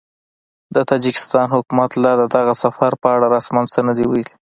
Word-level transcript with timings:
د 0.75 0.77
تاجکستان 0.89 1.47
حکومت 1.55 1.91
لا 2.03 2.11
د 2.17 2.23
دغه 2.35 2.53
سفر 2.63 2.91
په 3.01 3.07
اړه 3.15 3.27
رسماً 3.35 3.61
څه 3.73 3.79
نه 3.87 3.93
دي 3.97 4.05
ویلي 4.07 4.35